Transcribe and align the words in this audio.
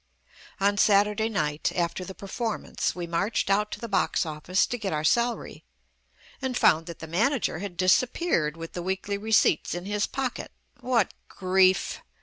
On 0.59 0.79
Saturday 0.79 1.29
night— 1.29 1.71
after 1.75 2.03
the 2.03 2.15
performance— 2.15 2.95
we 2.95 3.05
marched 3.05 3.51
out 3.51 3.69
to 3.69 3.79
the 3.79 3.87
box 3.87 4.25
office 4.25 4.65
to 4.65 4.79
get 4.79 4.91
our 4.91 5.03
salary, 5.03 5.63
and 6.41 6.57
found 6.57 6.87
that 6.87 6.97
the 6.97 7.05
manager 7.07 7.59
had 7.59 7.77
disap 7.77 8.13
peared 8.13 8.57
with 8.57 8.73
the 8.73 8.81
weekly 8.81 9.19
receipts 9.19 9.75
in 9.75 9.85
his 9.85 10.07
pocket. 10.07 10.51
What 10.79 11.13
grief! 11.29 11.99